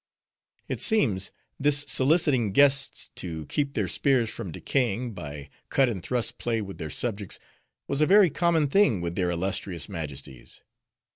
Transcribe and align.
It 0.67 0.79
seems, 0.79 1.29
this 1.59 1.85
soliciting 1.87 2.53
guests, 2.53 3.11
to 3.17 3.45
keep 3.45 3.75
their 3.75 3.87
spears 3.87 4.31
from 4.31 4.51
decaying, 4.51 5.13
by 5.13 5.51
cut 5.69 5.89
and 5.89 6.01
thrust 6.01 6.39
play 6.39 6.59
with 6.59 6.79
their 6.79 6.89
subjects, 6.89 7.37
was 7.87 8.01
a 8.01 8.07
very 8.07 8.31
common 8.31 8.67
thing 8.67 9.01
with 9.01 9.13
their 9.13 9.29
illustrious 9.29 9.87
majesties. 9.87 10.61